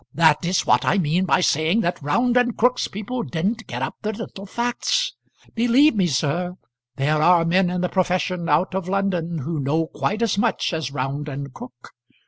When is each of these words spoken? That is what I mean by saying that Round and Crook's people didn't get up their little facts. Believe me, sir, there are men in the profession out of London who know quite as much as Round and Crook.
That 0.15 0.43
is 0.45 0.65
what 0.65 0.83
I 0.83 0.97
mean 0.97 1.25
by 1.25 1.41
saying 1.41 1.81
that 1.81 2.01
Round 2.01 2.35
and 2.35 2.57
Crook's 2.57 2.87
people 2.87 3.21
didn't 3.21 3.67
get 3.67 3.83
up 3.83 3.97
their 4.01 4.13
little 4.13 4.47
facts. 4.47 5.13
Believe 5.53 5.95
me, 5.95 6.07
sir, 6.07 6.55
there 6.95 7.21
are 7.21 7.45
men 7.45 7.69
in 7.69 7.81
the 7.81 7.87
profession 7.87 8.49
out 8.49 8.73
of 8.73 8.89
London 8.89 9.41
who 9.45 9.59
know 9.59 9.85
quite 9.85 10.23
as 10.23 10.39
much 10.39 10.73
as 10.73 10.89
Round 10.89 11.29
and 11.29 11.53
Crook. 11.53 11.89